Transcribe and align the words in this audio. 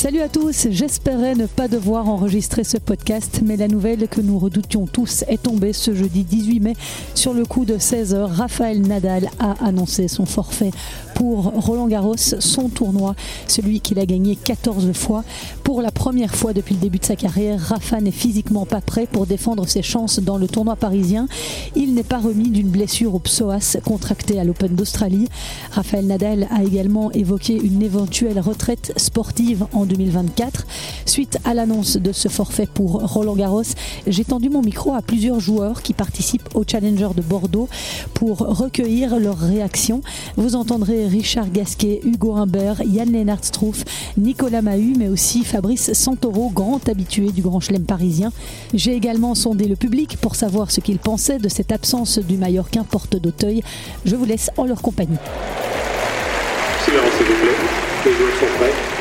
Salut 0.00 0.22
à 0.22 0.30
tous, 0.30 0.68
j'espérais 0.70 1.34
ne 1.34 1.44
pas 1.44 1.68
devoir 1.68 2.08
enregistrer 2.08 2.64
ce 2.64 2.78
podcast, 2.78 3.42
mais 3.44 3.58
la 3.58 3.68
nouvelle 3.68 4.08
que 4.08 4.22
nous 4.22 4.38
redoutions 4.38 4.86
tous 4.86 5.26
est 5.28 5.42
tombée 5.42 5.74
ce 5.74 5.94
jeudi 5.94 6.24
18 6.24 6.60
mai. 6.60 6.72
Sur 7.14 7.34
le 7.34 7.44
coup 7.44 7.66
de 7.66 7.74
16h, 7.74 8.16
Raphaël 8.22 8.80
Nadal 8.80 9.28
a 9.38 9.62
annoncé 9.62 10.08
son 10.08 10.24
forfait 10.24 10.70
pour 11.14 11.52
Roland 11.52 11.86
Garros, 11.86 12.16
son 12.16 12.70
tournoi, 12.70 13.14
celui 13.46 13.80
qu'il 13.80 13.98
a 13.98 14.06
gagné 14.06 14.36
14 14.36 14.90
fois. 14.94 15.22
Pour 15.64 15.82
la 15.82 15.90
première 15.90 16.34
fois 16.34 16.54
depuis 16.54 16.74
le 16.74 16.80
début 16.80 16.98
de 16.98 17.04
sa 17.04 17.14
carrière, 17.14 17.60
Rafa 17.60 18.00
n'est 18.00 18.10
physiquement 18.10 18.64
pas 18.64 18.80
prêt 18.80 19.06
pour 19.06 19.26
défendre 19.26 19.68
ses 19.68 19.82
chances 19.82 20.18
dans 20.18 20.38
le 20.38 20.48
tournoi 20.48 20.76
parisien. 20.76 21.28
Il 21.76 21.92
n'est 21.92 22.04
pas 22.04 22.20
remis 22.20 22.48
d'une 22.48 22.70
blessure 22.70 23.14
au 23.14 23.18
psoas 23.18 23.76
contractée 23.84 24.40
à 24.40 24.44
l'Open 24.44 24.74
d'Australie. 24.74 25.28
Raphaël 25.72 26.06
Nadal 26.06 26.48
a 26.50 26.64
également 26.64 27.12
évoqué 27.12 27.52
une 27.52 27.82
éventuelle 27.82 28.40
retraite 28.40 28.94
sportive 28.96 29.66
en 29.74 29.89
2024. 29.90 30.66
Suite 31.04 31.38
à 31.44 31.54
l'annonce 31.54 31.96
de 31.96 32.12
ce 32.12 32.28
forfait 32.28 32.68
pour 32.72 32.92
Roland 33.12 33.34
Garros, 33.34 33.62
j'ai 34.06 34.24
tendu 34.24 34.48
mon 34.48 34.62
micro 34.62 34.94
à 34.94 35.02
plusieurs 35.02 35.40
joueurs 35.40 35.82
qui 35.82 35.92
participent 35.92 36.48
au 36.54 36.64
Challenger 36.66 37.08
de 37.14 37.22
Bordeaux 37.22 37.68
pour 38.14 38.38
recueillir 38.38 39.18
leurs 39.18 39.38
réactions. 39.38 40.00
Vous 40.36 40.54
entendrez 40.54 41.06
Richard 41.06 41.50
Gasquet, 41.50 42.00
Hugo 42.04 42.36
Humbert, 42.36 42.82
Yann 42.84 43.10
Lennart 43.10 43.44
Struff, 43.44 43.84
Nicolas 44.16 44.62
Mahut, 44.62 44.94
mais 44.96 45.08
aussi 45.08 45.44
Fabrice 45.44 45.92
Santoro, 45.92 46.50
grand 46.50 46.88
habitué 46.88 47.32
du 47.32 47.42
Grand 47.42 47.60
Chelem 47.60 47.84
parisien. 47.84 48.32
J'ai 48.72 48.94
également 48.94 49.34
sondé 49.34 49.66
le 49.66 49.76
public 49.76 50.16
pour 50.18 50.36
savoir 50.36 50.70
ce 50.70 50.80
qu'il 50.80 50.98
pensait 50.98 51.38
de 51.38 51.48
cette 51.48 51.72
absence 51.72 52.18
du 52.18 52.36
Mallorquin 52.36 52.84
porte 52.84 53.16
d'Auteuil. 53.16 53.62
Je 54.04 54.16
vous 54.16 54.24
laisse 54.24 54.50
en 54.56 54.64
leur 54.64 54.82
compagnie. 54.82 55.18
Les 56.86 58.12
joueurs 58.12 58.32
sont 58.40 58.46
prêts. 58.58 58.99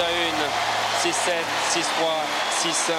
Manches 0.00 0.06
a 0.06 0.10
une, 0.10 0.46
6-7, 1.02 1.44
6-3, 1.74 1.84
6-1, 2.62 2.94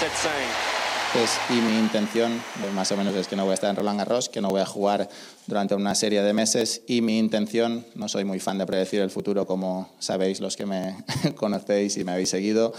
7-5. 0.00 0.74
Pues, 1.12 1.38
y 1.48 1.60
mi 1.60 1.78
intención, 1.78 2.42
más 2.74 2.90
o 2.90 2.96
menos, 2.96 3.14
es 3.14 3.28
que 3.28 3.36
no 3.36 3.44
voy 3.44 3.52
a 3.52 3.54
estar 3.54 3.70
en 3.70 3.76
Roland 3.76 3.98
Garros, 3.98 4.28
que 4.28 4.40
no 4.40 4.48
voy 4.48 4.60
a 4.60 4.66
jugar 4.66 5.08
durante 5.46 5.74
una 5.76 5.94
serie 5.94 6.22
de 6.22 6.32
meses. 6.32 6.82
Y 6.88 7.02
mi 7.02 7.18
intención, 7.18 7.86
no 7.94 8.08
soy 8.08 8.24
muy 8.24 8.40
fan 8.40 8.58
de 8.58 8.66
predecir 8.66 9.00
el 9.00 9.10
futuro, 9.10 9.46
como 9.46 9.90
sabéis 10.00 10.40
los 10.40 10.56
que 10.56 10.66
me 10.66 10.96
conocéis 11.36 11.96
y 11.98 12.04
me 12.04 12.12
habéis 12.12 12.30
seguido, 12.30 12.72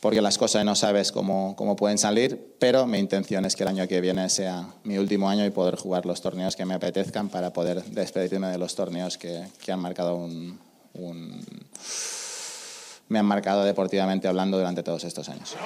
porque 0.00 0.20
las 0.20 0.36
cosas 0.36 0.64
no 0.66 0.74
sabes 0.74 1.10
cómo, 1.10 1.56
cómo 1.56 1.74
pueden 1.74 1.96
salir, 1.96 2.54
pero 2.58 2.86
mi 2.86 2.98
intención 2.98 3.46
es 3.46 3.56
que 3.56 3.62
el 3.62 3.70
año 3.70 3.88
que 3.88 4.02
viene 4.02 4.28
sea 4.28 4.68
mi 4.82 4.98
último 4.98 5.30
año 5.30 5.46
y 5.46 5.50
poder 5.50 5.76
jugar 5.76 6.04
los 6.04 6.20
torneos 6.20 6.56
que 6.56 6.66
me 6.66 6.74
apetezcan 6.74 7.30
para 7.30 7.54
poder 7.54 7.82
despedirme 7.84 8.48
de 8.48 8.58
los 8.58 8.74
torneos 8.74 9.16
que, 9.16 9.46
que 9.64 9.72
han 9.72 9.80
marcado 9.80 10.16
un, 10.16 10.58
un 10.92 11.40
me 13.08 13.18
han 13.18 13.26
marcado 13.26 13.64
deportivamente 13.64 14.28
hablando 14.28 14.58
durante 14.58 14.82
todos 14.82 15.04
estos 15.04 15.28
años. 15.28 15.56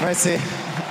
Merci. 0.00 0.36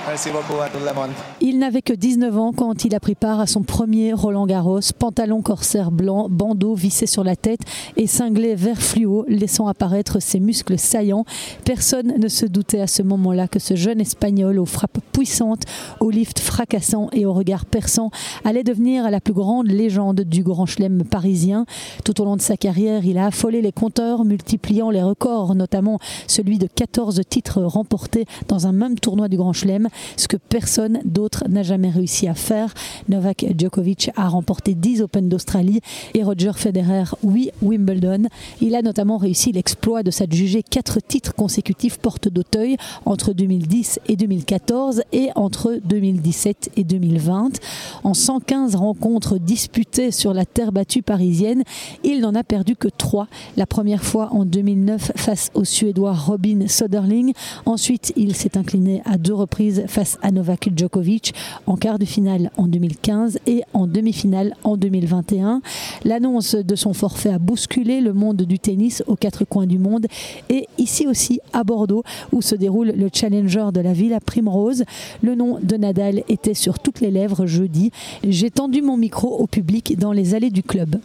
Merci 0.08 0.30
beaucoup 0.30 0.60
à 0.60 0.68
tout 0.68 0.78
le 0.78 0.94
monde. 0.94 1.10
Il 1.40 1.58
n'avait 1.58 1.82
que 1.82 1.92
19 1.92 2.38
ans 2.38 2.52
quand 2.52 2.84
il 2.84 2.94
a 2.94 3.00
pris 3.00 3.16
part 3.16 3.40
à 3.40 3.46
son 3.48 3.62
premier 3.62 4.12
Roland 4.12 4.46
Garros, 4.46 4.78
pantalon 4.96 5.42
corsaire 5.42 5.90
blanc, 5.90 6.28
bandeau 6.30 6.74
vissé 6.74 7.06
sur 7.06 7.24
la 7.24 7.34
tête 7.34 7.62
et 7.96 8.06
cinglé 8.06 8.54
vert 8.54 8.80
fluo, 8.80 9.24
laissant 9.26 9.66
apparaître 9.66 10.22
ses 10.22 10.38
muscles 10.38 10.78
saillants. 10.78 11.24
Personne 11.64 12.14
ne 12.18 12.28
se 12.28 12.46
doutait 12.46 12.80
à 12.80 12.86
ce 12.86 13.02
moment-là 13.02 13.48
que 13.48 13.58
ce 13.58 13.74
jeune 13.74 14.00
Espagnol 14.00 14.60
aux 14.60 14.64
frappes 14.64 15.00
puissantes, 15.10 15.64
au 15.98 16.10
lift 16.10 16.38
fracassant 16.38 17.08
et 17.12 17.26
au 17.26 17.32
regard 17.32 17.64
perçant 17.64 18.12
allait 18.44 18.62
devenir 18.62 19.10
la 19.10 19.20
plus 19.20 19.34
grande 19.34 19.66
légende 19.66 20.20
du 20.20 20.44
Grand 20.44 20.66
Chelem 20.66 21.02
parisien. 21.02 21.66
Tout 22.04 22.20
au 22.20 22.24
long 22.24 22.36
de 22.36 22.42
sa 22.42 22.56
carrière, 22.56 23.04
il 23.04 23.18
a 23.18 23.26
affolé 23.26 23.60
les 23.60 23.72
compteurs, 23.72 24.24
multipliant 24.24 24.90
les 24.90 25.02
records, 25.02 25.56
notamment 25.56 25.98
celui 26.28 26.58
de 26.58 26.68
14 26.72 27.20
titres 27.28 27.60
remportés 27.62 28.24
dans 28.46 28.68
un 28.68 28.72
même 28.72 29.00
tournoi 29.00 29.26
du 29.26 29.36
Grand 29.36 29.52
Chelem 29.52 29.88
ce 30.16 30.28
que 30.28 30.36
personne 30.36 31.00
d'autre 31.04 31.44
n'a 31.48 31.62
jamais 31.62 31.90
réussi 31.90 32.28
à 32.28 32.34
faire. 32.34 32.72
Novak 33.08 33.46
Djokovic 33.56 34.10
a 34.16 34.28
remporté 34.28 34.74
10 34.74 35.02
Open 35.02 35.28
d'Australie 35.28 35.80
et 36.14 36.22
Roger 36.22 36.52
Federer 36.54 37.04
8 37.22 37.52
Wimbledon. 37.62 38.28
Il 38.60 38.74
a 38.74 38.82
notamment 38.82 39.16
réussi 39.16 39.52
l'exploit 39.52 40.02
de 40.02 40.10
s'adjuger 40.10 40.62
4 40.62 41.00
titres 41.00 41.34
consécutifs 41.34 41.98
porte 41.98 42.28
d'Auteuil 42.28 42.76
entre 43.04 43.32
2010 43.32 44.00
et 44.08 44.16
2014 44.16 45.02
et 45.12 45.30
entre 45.34 45.78
2017 45.84 46.70
et 46.76 46.84
2020. 46.84 47.60
En 48.04 48.14
115 48.14 48.74
rencontres 48.76 49.38
disputées 49.38 50.10
sur 50.10 50.32
la 50.34 50.44
terre 50.44 50.72
battue 50.72 51.02
parisienne, 51.02 51.62
il 52.04 52.20
n'en 52.20 52.34
a 52.34 52.44
perdu 52.44 52.76
que 52.76 52.88
3. 52.88 53.28
La 53.56 53.66
première 53.66 54.04
fois 54.04 54.28
en 54.32 54.44
2009 54.44 55.12
face 55.16 55.50
au 55.54 55.64
Suédois 55.64 56.12
Robin 56.12 56.66
Soderling. 56.68 57.32
Ensuite, 57.64 58.12
il 58.16 58.34
s'est 58.34 58.56
incliné 58.56 59.02
à 59.04 59.18
deux 59.18 59.34
reprises 59.34 59.84
face 59.86 60.18
à 60.22 60.30
Novak 60.30 60.70
Djokovic 60.74 61.34
en 61.66 61.76
quart 61.76 61.98
de 61.98 62.04
finale 62.04 62.50
en 62.56 62.66
2015 62.66 63.38
et 63.46 63.62
en 63.72 63.86
demi-finale 63.86 64.54
en 64.64 64.76
2021. 64.76 65.60
L'annonce 66.04 66.54
de 66.54 66.76
son 66.76 66.92
forfait 66.92 67.30
a 67.30 67.38
bousculé 67.38 68.00
le 68.00 68.12
monde 68.12 68.42
du 68.42 68.58
tennis 68.58 69.02
aux 69.06 69.16
quatre 69.16 69.44
coins 69.44 69.66
du 69.66 69.78
monde 69.78 70.06
et 70.48 70.68
ici 70.78 71.06
aussi 71.06 71.40
à 71.52 71.64
Bordeaux 71.64 72.02
où 72.32 72.42
se 72.42 72.54
déroule 72.54 72.92
le 72.96 73.08
Challenger 73.12 73.66
de 73.72 73.80
la 73.80 73.92
Villa 73.92 74.20
Primrose. 74.20 74.84
Le 75.22 75.34
nom 75.34 75.58
de 75.62 75.76
Nadal 75.76 76.22
était 76.28 76.54
sur 76.54 76.78
toutes 76.78 77.00
les 77.00 77.10
lèvres 77.10 77.46
jeudi. 77.46 77.90
J'ai 78.26 78.50
tendu 78.50 78.82
mon 78.82 78.96
micro 78.96 79.28
au 79.28 79.46
public 79.46 79.98
dans 79.98 80.12
les 80.12 80.34
allées 80.34 80.50
du 80.50 80.62
club 80.62 80.96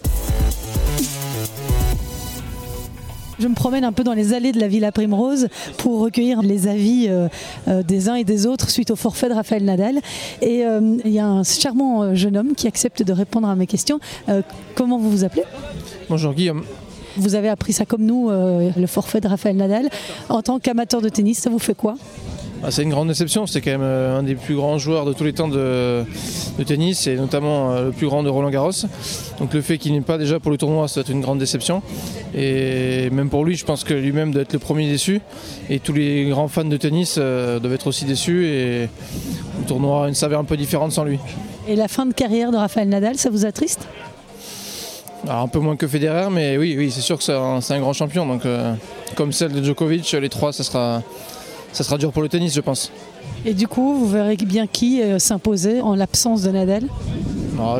je 3.41 3.47
me 3.47 3.56
promène 3.56 3.84
un 3.84 3.91
peu 3.91 4.03
dans 4.03 4.13
les 4.13 4.34
allées 4.34 4.52
de 4.52 4.59
la 4.59 4.68
Villa 4.68 4.91
Primrose 4.91 5.47
pour 5.78 6.00
recueillir 6.00 6.41
les 6.41 6.68
avis 6.68 7.07
euh, 7.09 7.28
euh, 7.68 7.81
des 7.81 8.07
uns 8.07 8.16
et 8.16 8.24
des 8.24 8.46
autres 8.46 8.69
suite 8.69 8.91
au 8.91 8.96
forfait 8.96 9.29
de 9.29 9.34
Raphaël 9.34 9.66
Nadal. 9.66 10.00
Et 10.41 10.63
euh, 10.63 10.97
il 11.03 11.12
y 11.12 11.19
a 11.19 11.25
un 11.25 11.44
charmant 11.44 12.13
jeune 12.13 12.38
homme 12.38 12.53
qui 12.56 12.68
accepte 12.68 13.02
de 13.02 13.13
répondre 13.13 13.47
à 13.47 13.56
mes 13.56 13.68
questions. 13.68 14.00
comment 14.75 15.00
vous 15.00 15.09
vous 15.09 15.24
appelez? 15.24 15.44
Bonjour 16.09 16.34
Guillaume. 16.34 16.63
Vous 17.18 17.35
avez 17.35 17.50
appris 17.50 17.74
ça 17.74 17.85
comme 17.85 18.03
nous, 18.03 18.29
le 18.29 18.88
forfait 18.88 19.19
de 19.19 19.28
Raphaël 19.28 19.58
Nadal. 19.58 19.90
En 20.29 20.41
tant 20.41 20.59
qu'amateur 20.59 21.02
de 21.02 21.09
tennis, 21.09 21.40
ça 21.40 21.50
vous 21.50 21.59
fait 21.59 21.75
quoi? 21.75 21.96
Ah, 22.63 22.69
c'est 22.69 22.83
une 22.83 22.89
grande 22.89 23.07
déception. 23.07 23.47
C'est 23.47 23.59
quand 23.59 23.72
même 23.72 23.81
euh, 23.81 24.19
un 24.19 24.23
des 24.23 24.35
plus 24.35 24.55
grands 24.55 24.77
joueurs 24.77 25.05
de 25.05 25.13
tous 25.13 25.23
les 25.23 25.33
temps 25.33 25.47
de, 25.47 26.05
tennis 26.67 27.07
et 27.07 27.16
notamment 27.16 27.72
euh, 27.72 27.85
le 27.85 27.91
plus 27.91 28.05
grand 28.05 28.22
de 28.22 28.29
Roland 28.29 28.51
Garros. 28.51 28.72
Donc 29.40 29.53
le 29.53 29.61
fait 29.61 29.79
qu'il 29.79 29.93
n'est 29.93 30.02
pas 30.02 30.19
déjà 30.19 30.40
pour 30.40 30.52
le 30.52 30.58
tournoi, 30.58 30.87
c'est 30.87 31.09
une 31.09 31.22
grande 31.22 31.40
déception. 31.40 31.81
Et 32.35 33.09
même 33.09 33.29
pour 33.29 33.46
lui, 33.46 33.55
je 33.55 33.66
pense 33.66 33.84
que 33.84 33.96
lui-même 33.96 34.31
doit 34.31 34.43
être 34.43 34.53
le 34.53 34.59
premier 34.59 34.87
déçu. 34.87 35.22
Et 35.72 35.79
tous 35.79 35.93
les 35.93 36.29
grands 36.29 36.47
fans 36.47 36.63
de 36.63 36.78
tennis 36.78 37.16
euh, 37.17 37.59
doivent 37.59 37.73
être 37.73 37.87
aussi 37.87 38.05
déçus. 38.05 38.46
Et 38.46 38.81
le 38.81 39.66
tournoi 39.67 40.05
a 40.05 40.07
une 40.07 40.14
saveur 40.14 40.40
un 40.40 40.43
peu 40.43 40.55
différente 40.55 40.91
sans 40.91 41.03
lui. 41.03 41.17
Et 41.67 41.75
la 41.75 41.87
fin 41.87 42.05
de 42.05 42.14
carrière 42.14 42.52
de 42.52 42.57
Raphaël 42.57 42.90
Nadal, 42.90 43.17
ça 43.17 43.31
vous 43.31 43.46
attriste? 43.46 43.87
Un 45.28 45.47
peu 45.47 45.59
moins 45.59 45.75
que 45.75 45.87
Federer, 45.87 46.29
mais 46.31 46.57
oui, 46.57 46.75
oui 46.78 46.91
c'est 46.91 47.02
sûr 47.02 47.17
que 47.17 47.23
c'est 47.23 47.34
un, 47.34 47.79
grand 47.79 47.93
champion. 47.93 48.25
Donc, 48.25 48.41
comme 49.16 49.31
celle 49.31 49.52
de 49.52 49.64
Djokovic, 49.64 50.11
les 50.14 50.29
trois, 50.29 50.52
ça 50.52 50.64
sera, 50.64 51.03
ça 51.73 51.84
sera 51.84 51.97
dur 51.97 52.12
pour 52.12 52.22
le 52.22 52.29
tennis, 52.29 52.53
je 52.53 52.62
pense. 52.62 52.91
Et 53.46 53.53
du 53.53 53.68
coup, 53.68 53.96
vous 53.96 54.08
verrez 54.08 54.35
bien 54.35 54.68
qui 54.68 55.02
euh, 55.02 55.20
s'imposer 55.20 55.82
en 55.82 55.96
l'absence 55.96 56.44
de 56.44 56.52
Nadal 56.52 56.84
ah, 57.59 57.79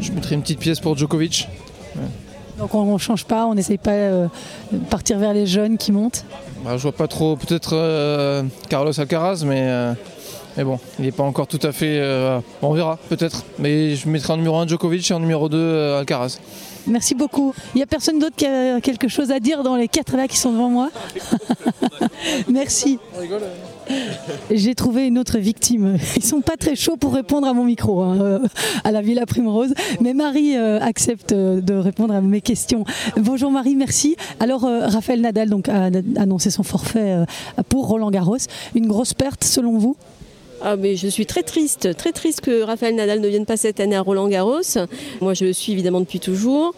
je, 0.00 0.12
mettrai 0.12 0.34
une 0.34 0.42
petite 0.42 0.58
pièce 0.58 0.80
pour 0.80 0.96
Djokovic. 0.96 1.48
Donc 2.58 2.74
on 2.74 2.92
ne 2.92 2.98
change 2.98 3.24
pas, 3.24 3.46
on 3.46 3.54
n'essaye 3.54 3.76
pas 3.76 3.90
euh, 3.90 4.28
de 4.72 4.78
partir 4.78 5.18
vers 5.18 5.34
les 5.34 5.46
jeunes 5.46 5.76
qui 5.76 5.92
montent 5.92 6.24
bah, 6.64 6.76
Je 6.76 6.82
vois 6.82 6.92
pas 6.92 7.06
trop, 7.06 7.36
peut-être 7.36 7.70
euh, 7.74 8.42
Carlos 8.68 8.98
Alcaraz, 8.98 9.42
mais 9.44 9.94
Mais 10.56 10.64
bon, 10.64 10.78
il 10.98 11.04
n'est 11.04 11.12
pas 11.12 11.22
encore 11.22 11.46
tout 11.46 11.60
à 11.62 11.72
fait. 11.72 12.00
on 12.62 12.72
verra, 12.72 12.98
peut-être. 13.08 13.44
Mais 13.58 13.94
je 13.94 14.08
mettrai 14.08 14.32
en 14.32 14.36
numéro 14.36 14.56
1 14.56 14.66
Djokovic 14.66 15.10
et 15.10 15.14
en 15.14 15.20
numéro 15.20 15.48
2 15.48 15.56
euh, 15.58 16.00
Alcaraz. 16.00 16.38
Merci 16.86 17.14
beaucoup. 17.14 17.52
Il 17.74 17.78
n'y 17.78 17.82
a 17.82 17.86
personne 17.86 18.18
d'autre 18.18 18.36
qui 18.36 18.46
a 18.46 18.80
quelque 18.80 19.08
chose 19.08 19.30
à 19.32 19.40
dire 19.40 19.62
dans 19.62 19.76
les 19.76 19.88
quatre 19.88 20.16
là 20.16 20.28
qui 20.28 20.36
sont 20.36 20.52
devant 20.52 20.70
moi? 20.70 20.90
Merci. 22.48 22.98
J'ai 24.50 24.74
trouvé 24.74 25.06
une 25.06 25.18
autre 25.18 25.38
victime. 25.38 25.96
Ils 26.16 26.24
sont 26.24 26.40
pas 26.40 26.56
très 26.56 26.76
chauds 26.76 26.96
pour 26.96 27.14
répondre 27.14 27.46
à 27.46 27.52
mon 27.52 27.64
micro, 27.64 28.02
hein, 28.02 28.18
euh, 28.20 28.38
à 28.84 28.92
la 28.92 29.02
Villa 29.02 29.26
Primrose. 29.26 29.74
Mais 30.00 30.14
Marie 30.14 30.56
euh, 30.56 30.80
accepte 30.80 31.32
euh, 31.32 31.60
de 31.60 31.74
répondre 31.74 32.14
à 32.14 32.20
mes 32.20 32.40
questions. 32.40 32.84
Bonjour 33.16 33.50
Marie, 33.50 33.74
merci. 33.74 34.16
Alors 34.40 34.62
Raphaël 34.62 35.20
Nadal 35.20 35.48
donc, 35.48 35.68
a 35.68 35.90
annoncé 36.16 36.50
son 36.50 36.62
forfait 36.62 37.24
pour 37.68 37.88
Roland 37.88 38.10
Garros. 38.10 38.36
Une 38.74 38.86
grosse 38.86 39.14
perte 39.14 39.44
selon 39.44 39.78
vous? 39.78 39.96
Ah 40.68 40.74
mais 40.74 40.96
je 40.96 41.06
suis 41.06 41.26
très 41.26 41.44
triste, 41.44 41.96
très 41.96 42.10
triste 42.10 42.40
que 42.40 42.62
Raphaël 42.62 42.96
Nadal 42.96 43.20
ne 43.20 43.28
vienne 43.28 43.46
pas 43.46 43.56
cette 43.56 43.78
année 43.78 43.94
à 43.94 44.00
Roland 44.00 44.26
Garros. 44.26 44.62
Moi 45.20 45.32
je 45.32 45.44
le 45.44 45.52
suis 45.52 45.70
évidemment 45.70 46.00
depuis 46.00 46.18
toujours. 46.18 46.74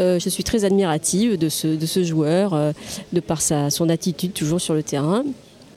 Euh, 0.00 0.18
je 0.18 0.28
suis 0.28 0.42
très 0.42 0.64
admirative 0.64 1.38
de 1.38 1.48
ce, 1.48 2.02
joueur, 2.02 2.52
euh, 2.52 2.72
de 3.12 3.20
par 3.20 3.40
sa, 3.40 3.70
son 3.70 3.90
attitude 3.90 4.32
toujours 4.32 4.60
sur 4.60 4.74
le 4.74 4.82
terrain 4.82 5.22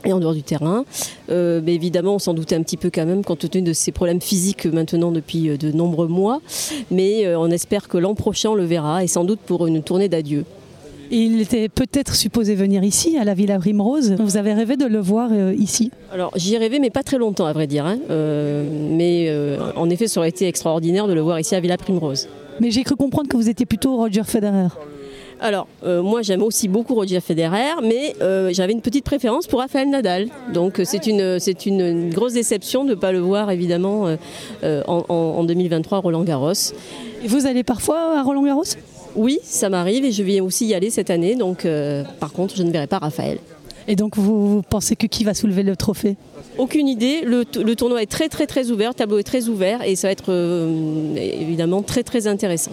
et 0.05 0.11
en 0.11 0.19
dehors 0.19 0.33
du 0.33 0.41
terrain. 0.41 0.85
Euh, 1.29 1.61
mais 1.63 1.75
évidemment, 1.75 2.15
on 2.15 2.19
s'en 2.19 2.33
doutait 2.33 2.55
un 2.55 2.63
petit 2.63 2.77
peu 2.77 2.89
quand 2.89 3.05
même, 3.05 3.23
compte 3.23 3.47
tenu 3.47 3.61
de 3.61 3.73
ses 3.73 3.91
problèmes 3.91 4.21
physiques 4.21 4.65
maintenant 4.65 5.11
depuis 5.11 5.55
de 5.55 5.71
nombreux 5.71 6.07
mois. 6.07 6.41
Mais 6.89 7.31
on 7.35 7.51
espère 7.51 7.87
que 7.87 7.99
l'an 7.99 8.15
prochain, 8.15 8.49
on 8.49 8.55
le 8.55 8.65
verra, 8.65 9.03
et 9.03 9.07
sans 9.07 9.23
doute 9.23 9.39
pour 9.39 9.67
une 9.67 9.83
tournée 9.83 10.09
d'adieu. 10.09 10.45
Il 11.13 11.41
était 11.41 11.67
peut-être 11.67 12.15
supposé 12.15 12.55
venir 12.55 12.83
ici, 12.85 13.17
à 13.17 13.25
la 13.25 13.33
Villa 13.33 13.59
Primrose. 13.59 14.15
Vous 14.17 14.37
avez 14.37 14.53
rêvé 14.53 14.77
de 14.77 14.85
le 14.85 14.99
voir 14.99 15.29
euh, 15.33 15.53
ici 15.57 15.91
Alors 16.13 16.31
j'y 16.37 16.55
ai 16.55 16.57
rêvé, 16.57 16.79
mais 16.79 16.89
pas 16.89 17.03
très 17.03 17.17
longtemps 17.17 17.45
à 17.45 17.51
vrai 17.53 17.67
dire. 17.67 17.85
hein. 17.85 17.97
Euh, 18.09 18.63
mais 18.91 19.25
euh, 19.27 19.57
en 19.75 19.89
effet, 19.89 20.07
ça 20.07 20.21
aurait 20.21 20.29
été 20.29 20.47
extraordinaire 20.47 21.07
de 21.07 21.13
le 21.13 21.19
voir 21.21 21.37
ici 21.39 21.53
à 21.53 21.59
Villa 21.59 21.75
Primrose. 21.77 22.29
Mais 22.61 22.71
j'ai 22.71 22.83
cru 22.83 22.95
comprendre 22.95 23.27
que 23.27 23.35
vous 23.35 23.49
étiez 23.49 23.65
plutôt 23.65 23.97
Roger 23.97 24.23
Federer. 24.23 24.67
Alors, 25.43 25.67
euh, 25.83 26.03
moi 26.03 26.21
j'aime 26.21 26.43
aussi 26.43 26.67
beaucoup 26.67 26.93
Roger 26.93 27.19
Federer, 27.19 27.81
mais 27.83 28.15
euh, 28.21 28.51
j'avais 28.53 28.73
une 28.73 28.81
petite 28.81 29.03
préférence 29.03 29.47
pour 29.47 29.59
Rafael 29.59 29.89
Nadal. 29.89 30.27
Donc 30.53 30.79
euh, 30.79 30.83
c'est 30.85 31.07
une, 31.07 31.39
c'est 31.39 31.65
une, 31.65 31.81
une 31.81 32.09
grosse 32.13 32.33
déception 32.33 32.85
de 32.85 32.91
ne 32.91 32.95
pas 32.95 33.11
le 33.11 33.19
voir 33.19 33.49
évidemment 33.51 34.03
en, 34.63 35.03
en- 35.09 35.15
en 35.39 35.43
2023 35.43 35.97
à 35.97 36.01
Roland 36.01 36.23
Garros. 36.23 36.53
Et 37.23 37.27
vous 37.27 37.47
allez 37.47 37.63
parfois 37.63 38.17
à 38.19 38.21
Roland 38.21 38.43
Garros? 38.43 38.63
Oui, 39.15 39.39
ça 39.43 39.69
m'arrive 39.69 40.05
et 40.05 40.11
je 40.11 40.23
vais 40.23 40.39
aussi 40.39 40.65
y 40.67 40.73
aller 40.73 40.89
cette 40.89 41.09
année. 41.09 41.35
Donc 41.35 41.65
euh, 41.65 42.03
par 42.19 42.31
contre, 42.31 42.55
je 42.55 42.63
ne 42.63 42.71
verrai 42.71 42.87
pas 42.87 42.99
Raphaël. 42.99 43.39
Et 43.87 43.95
donc 43.95 44.17
vous, 44.17 44.47
vous 44.47 44.61
pensez 44.61 44.95
que 44.95 45.07
qui 45.07 45.23
va 45.23 45.33
soulever 45.33 45.63
le 45.63 45.75
trophée? 45.75 46.15
Aucune 46.57 46.87
idée. 46.87 47.21
Le, 47.21 47.43
tournoi 47.75 48.03
est 48.03 48.11
très 48.11 48.29
très 48.29 48.45
très 48.45 48.69
ouvert, 48.69 48.89
le 48.89 48.95
tableau 48.95 49.17
est 49.17 49.23
très 49.23 49.47
ouvert 49.47 49.81
et 49.83 49.95
ça 49.95 50.07
va 50.07 50.11
être 50.11 50.31
euh, 50.31 51.15
évidemment 51.15 51.81
très 51.81 52.03
très 52.03 52.27
intéressant. 52.27 52.71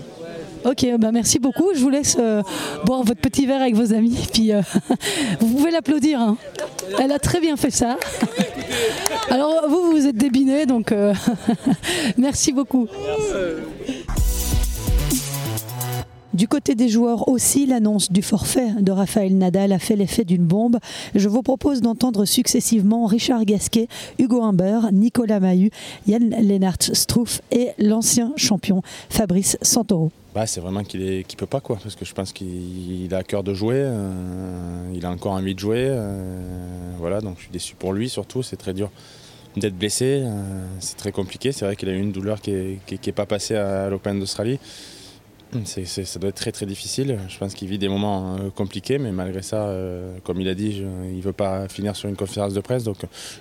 Ok, 0.64 0.86
bah 0.98 1.12
merci 1.12 1.38
beaucoup. 1.38 1.70
Je 1.74 1.80
vous 1.80 1.88
laisse 1.88 2.16
euh, 2.20 2.42
boire 2.84 3.02
votre 3.02 3.20
petit 3.20 3.46
verre 3.46 3.62
avec 3.62 3.74
vos 3.74 3.92
amis. 3.94 4.18
Puis 4.32 4.52
euh, 4.52 4.60
vous 5.40 5.48
pouvez 5.56 5.70
l'applaudir. 5.70 6.20
hein. 6.20 6.36
Elle 6.98 7.12
a 7.12 7.18
très 7.18 7.40
bien 7.40 7.56
fait 7.56 7.70
ça. 7.70 7.96
Alors 9.30 9.68
vous, 9.68 9.92
vous 9.92 10.06
êtes 10.06 10.16
débiné, 10.16 10.66
donc 10.66 10.92
euh, 10.92 11.14
merci 12.18 12.52
beaucoup. 12.52 12.88
Du 16.38 16.46
côté 16.46 16.76
des 16.76 16.88
joueurs 16.88 17.26
aussi, 17.26 17.66
l'annonce 17.66 18.12
du 18.12 18.22
forfait 18.22 18.68
de 18.78 18.92
Raphaël 18.92 19.36
Nadal 19.36 19.72
a 19.72 19.80
fait 19.80 19.96
l'effet 19.96 20.24
d'une 20.24 20.44
bombe. 20.44 20.78
Je 21.16 21.28
vous 21.28 21.42
propose 21.42 21.80
d'entendre 21.80 22.24
successivement 22.26 23.06
Richard 23.06 23.44
Gasquet, 23.44 23.88
Hugo 24.20 24.40
Humbert, 24.44 24.92
Nicolas 24.92 25.40
Mahut, 25.40 25.72
Yann 26.06 26.30
Lennart 26.30 26.76
Struff 26.80 27.40
et 27.50 27.70
l'ancien 27.80 28.32
champion 28.36 28.82
Fabrice 29.10 29.58
Santoro. 29.62 30.12
Bah, 30.32 30.46
c'est 30.46 30.60
vraiment 30.60 30.84
qu'il 30.84 31.24
qu'il 31.24 31.36
peut 31.36 31.46
pas 31.46 31.58
quoi 31.60 31.76
parce 31.82 31.96
que 31.96 32.04
je 32.04 32.14
pense 32.14 32.32
qu'il 32.32 33.02
il 33.06 33.12
a 33.16 33.18
à 33.18 33.22
cœur 33.24 33.42
de 33.42 33.52
jouer 33.52 33.74
euh, 33.78 34.92
il 34.94 35.04
a 35.06 35.10
encore 35.10 35.32
envie 35.32 35.56
de 35.56 35.58
jouer 35.58 35.86
euh, 35.88 36.92
voilà 36.98 37.20
donc 37.20 37.38
je 37.38 37.42
suis 37.44 37.50
déçu 37.50 37.74
pour 37.74 37.92
lui 37.92 38.08
surtout 38.08 38.44
c'est 38.44 38.56
très 38.56 38.74
dur 38.74 38.90
d'être 39.56 39.76
blessé 39.76 40.20
euh, 40.22 40.64
c'est 40.78 40.96
très 40.98 41.10
compliqué 41.10 41.50
c'est 41.50 41.64
vrai 41.64 41.74
qu'il 41.74 41.88
a 41.88 41.92
eu 41.92 41.98
une 42.00 42.12
douleur 42.12 42.40
qui 42.40 42.52
est, 42.52 42.78
qui 42.86 42.94
est- 42.94 42.98
qui 42.98 43.10
est 43.10 43.12
pas 43.14 43.26
passée 43.26 43.56
à, 43.56 43.88
l'Open 43.88 44.20
d'Australie 44.20 44.60
ça 45.64 46.18
doit 46.18 46.30
être 46.30 46.36
très 46.36 46.52
très 46.52 46.66
difficile 46.66 47.18
je 47.28 47.38
pense 47.38 47.54
qu'il 47.54 47.68
vit 47.68 47.78
des 47.78 47.88
moments 47.88 48.36
euh, 48.36 48.50
compliqués 48.50 48.98
mais 48.98 49.12
malgré 49.12 49.42
ça 49.42 49.68
euh, 49.68 50.18
comme 50.24 50.40
il 50.40 50.48
a 50.48 50.54
dit 50.54 50.82
il 51.10 51.20
veut 51.22 51.32
pas 51.32 51.68
finir 51.68 51.96
sur 51.96 52.08
une 52.08 52.16
conférence 52.16 52.52
de 52.52 52.60
presse 52.60 52.84
donc 52.84 52.98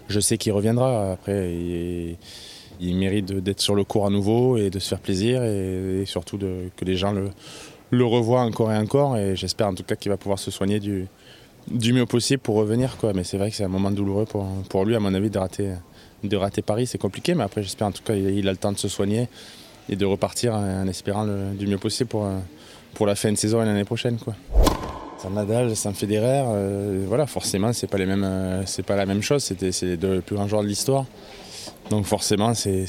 je 0.08 0.20
sais 0.20 0.38
qu'il 0.38 0.54
reviendra 0.54 1.12
après 1.12 1.54
il- 1.54 2.18
mérite 2.96 3.32
d'être 3.32 3.60
sur 3.60 3.76
le 3.76 3.84
cours 3.84 4.06
à 4.06 4.10
nouveau 4.10 4.56
et 4.58 4.70
de 4.70 4.80
se 4.80 4.90
faire 4.90 5.00
plaisir 5.00 5.44
et, 5.44 6.04
surtout 6.06 6.38
que 6.38 6.86
les 6.86 6.96
gens 6.96 7.12
le, 7.12 8.06
revoient 8.06 8.42
encore 8.42 8.72
et 8.72 8.78
encore. 8.78 9.18
Et 9.18 9.36
j'espère 9.36 9.68
en 9.68 9.74
tout 9.74 9.84
cas 9.84 9.96
qu'il 9.96 10.12
va 10.12 10.18
pouvoir 10.18 10.38
se 10.38 10.52
soigner 10.52 10.80
du, 10.80 11.08
mieux 11.72 12.06
possible 12.06 12.40
pour 12.40 12.56
revenir. 12.56 12.96
Mais 13.16 13.24
c'est 13.24 13.38
vrai 13.38 13.50
que 13.50 13.56
c'est 13.56 13.64
un 13.64 13.68
moment 13.68 13.90
douloureux 13.90 14.26
pour, 14.26 14.46
pour 14.70 14.86
lui, 14.86 14.96
à 14.96 15.00
mon 15.00 15.12
avis, 15.16 15.32
de 15.32 15.40
rater, 15.40 15.72
de 16.24 16.38
rater 16.38 16.62
Paris. 16.62 16.86
C'est 16.86 17.00
compliqué, 17.00 17.34
mais 17.34 17.44
après, 17.44 17.64
j'espère 17.64 17.88
en 17.88 17.92
tout 17.92 18.04
cas 18.04 18.14
qu'il 18.14 18.30
il 18.30 18.48
a 18.48 18.52
le 18.52 18.58
temps 18.58 18.72
de 18.72 18.78
se 18.78 18.90
soigner 18.90 19.28
et 19.90 19.96
de 19.96 20.06
repartir 20.06 20.54
en 20.54 20.88
espérant 20.88 21.24
le, 21.24 21.54
du 21.58 21.68
mieux 21.68 21.78
possible 21.78 22.10
pour, 22.10 22.26
euh, 22.26 22.38
pour 22.94 23.06
la 23.06 23.16
fin 23.16 23.32
de 23.32 23.38
saison 23.38 23.62
et 23.62 23.66
l'année 23.66 23.86
prochaine. 23.86 24.18
Quoi. 24.18 24.36
Sans 25.22 25.32
Nadal, 25.32 25.76
sans 25.76 25.94
Federer, 25.94 26.44
euh, 26.46 27.06
voilà, 27.08 27.26
forcément, 27.26 27.74
c'est 27.74 27.88
pas 27.88 27.98
euh, 28.00 28.64
pas 28.86 28.96
la 28.96 29.06
même 29.06 29.22
chose. 29.22 29.44
C'est 29.44 29.84
les 29.84 29.98
deux 29.98 30.22
plus 30.22 30.36
grands 30.36 30.48
joueurs 30.48 30.64
de 30.64 30.68
l'histoire. 30.68 31.06
Donc 31.90 32.06
forcément, 32.06 32.54
c'est 32.54 32.86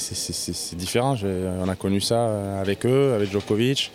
différent. 0.76 1.16
On 1.22 1.68
a 1.68 1.76
connu 1.76 2.00
ça 2.00 2.60
avec 2.60 2.84
eux, 2.84 3.12
avec 3.14 3.30
Djokovic. 3.30 3.92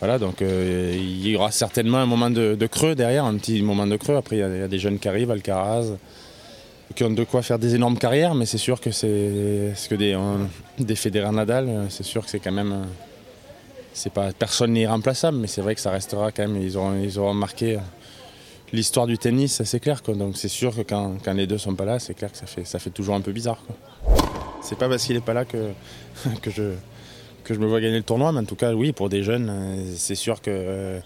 Voilà, 0.00 0.18
donc 0.18 0.40
il 0.40 1.28
y 1.28 1.36
aura 1.36 1.50
certainement 1.50 1.98
un 1.98 2.06
moment 2.06 2.30
de, 2.30 2.66
creux 2.66 2.94
derrière, 2.94 3.26
un 3.26 3.36
petit 3.36 3.60
moment 3.60 3.86
de 3.86 3.96
creux. 3.96 4.16
Après, 4.16 4.36
il 4.36 4.38
y, 4.38 4.42
il 4.42 4.60
y 4.60 4.62
a 4.62 4.68
des 4.68 4.78
jeunes 4.78 4.98
qui 4.98 5.08
arrivent, 5.08 5.30
Alcaraz, 5.30 5.92
qui 6.94 7.04
ont 7.04 7.10
de 7.10 7.24
quoi 7.24 7.42
faire 7.42 7.58
des 7.58 7.74
énormes 7.74 7.98
carrières, 7.98 8.34
mais 8.34 8.46
c'est 8.46 8.58
sûr 8.58 8.80
que 8.80 8.90
c'est 8.90 9.72
ce 9.74 9.88
que 9.88 9.94
des, 9.94 10.14
euh, 10.14 10.36
des 10.78 10.96
Nadal, 11.32 11.86
c'est 11.88 12.02
sûr 12.04 12.24
que 12.24 12.30
c'est 12.30 12.40
quand 12.40 12.52
même. 12.52 12.72
euh, 12.72 12.84
c'est 13.92 14.12
pas 14.12 14.32
personne 14.32 14.72
n'est 14.72 14.82
irremplaçable, 14.82 15.36
mais 15.36 15.46
c'est 15.46 15.60
vrai 15.60 15.74
que 15.74 15.80
ça 15.80 15.90
restera 15.90 16.30
quand 16.32 16.46
même. 16.46 16.60
Ils 16.62 16.76
auront, 16.76 17.00
ils 17.02 17.18
auront 17.18 17.34
marqué 17.34 17.76
euh, 17.76 17.80
l'histoire 18.72 19.06
du 19.06 19.18
tennis, 19.18 19.62
c'est 19.64 19.80
clair. 19.80 20.02
Quoi. 20.02 20.14
Donc 20.14 20.36
c'est 20.36 20.48
sûr 20.48 20.74
que 20.74 20.82
quand, 20.82 21.16
quand 21.24 21.34
les 21.34 21.46
deux 21.46 21.58
sont 21.58 21.74
pas 21.74 21.84
là, 21.84 21.98
c'est 21.98 22.14
clair 22.14 22.30
que 22.30 22.38
ça 22.38 22.46
fait, 22.46 22.64
ça 22.64 22.78
fait 22.78 22.90
toujours 22.90 23.14
un 23.14 23.20
peu 23.20 23.32
bizarre. 23.32 23.62
C'est 24.62 24.78
pas 24.78 24.88
parce 24.88 25.04
qu'il 25.04 25.16
est 25.16 25.24
pas 25.24 25.34
là 25.34 25.44
que, 25.44 25.70
que, 26.42 26.50
je, 26.50 26.74
que 27.44 27.54
je 27.54 27.58
me 27.58 27.66
vois 27.66 27.80
gagner 27.80 27.96
le 27.96 28.02
tournoi, 28.04 28.32
mais 28.32 28.40
en 28.40 28.44
tout 28.44 28.56
cas, 28.56 28.72
oui, 28.74 28.92
pour 28.92 29.08
des 29.08 29.22
jeunes, 29.22 29.48
euh, 29.50 29.92
c'est 29.96 30.14
sûr 30.14 30.40
que 30.40 31.00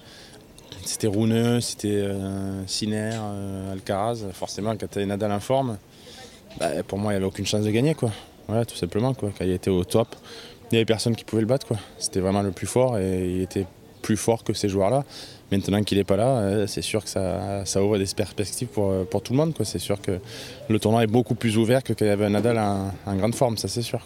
c'était 0.83 1.07
Rouneux, 1.07 1.61
c'était 1.61 1.89
euh, 1.89 2.67
Sinner, 2.67 3.13
euh, 3.15 3.73
Alcaraz. 3.73 4.27
Forcément, 4.33 4.75
quand 4.77 4.97
Nadal 4.97 5.33
en 5.33 5.41
forme, 5.41 5.79
bah, 6.59 6.83
pour 6.87 6.99
moi, 6.99 7.13
il 7.13 7.15
n'y 7.15 7.19
avait 7.19 7.27
aucune 7.27 7.47
chance 7.47 7.65
de 7.65 7.71
gagner. 7.71 7.95
Quoi. 7.95 8.11
Voilà, 8.49 8.65
tout 8.65 8.77
simplement. 8.77 9.15
Quoi. 9.15 9.31
Quand 9.37 9.45
il 9.45 9.53
était 9.53 9.71
au 9.71 9.85
top, 9.85 10.09
il 10.71 10.75
n'y 10.75 10.79
avait 10.79 10.85
personne 10.85 11.17
qui 11.17 11.25
pouvait 11.25 11.43
le 11.43 11.49
battre. 11.49 11.73
C'était 11.99 12.21
vraiment 12.21 12.43
le 12.43 12.51
plus 12.51 12.67
fort 12.67 12.99
et 12.99 13.31
il 13.31 13.43
était 13.43 13.67
plus 14.03 14.17
fort 14.17 14.45
que 14.45 14.53
ces 14.53 14.69
joueurs-là. 14.69 15.05
Maintenant 15.51 15.83
qu'il 15.83 15.99
n'est 15.99 16.05
pas 16.05 16.17
là, 16.17 16.39
euh, 16.39 16.67
c'est 16.67 16.83
sûr 16.83 17.05
que 17.05 17.09
ça, 17.09 17.83
ouvre 17.83 17.99
des 17.99 18.07
perspectives 18.17 18.69
pour, 18.69 19.07
pour 19.07 19.23
tout 19.23 19.33
le 19.33 19.39
monde. 19.39 19.55
C'est 19.63 19.79
sûr 19.79 20.01
que 20.01 20.19
le 20.69 20.79
tournoi 20.79 21.05
est 21.05 21.09
beaucoup 21.09 21.35
plus 21.35 21.57
ouvert 21.57 21.83
que 21.83 21.93
quand 21.93 22.05
il 22.05 22.09
y 22.09 22.11
avait 22.11 22.29
Nadal 22.29 22.59
en, 22.59 23.17
grande 23.17 23.35
forme, 23.35 23.57
ça 23.57 23.69
c'est 23.69 23.83
sûr. 23.83 24.01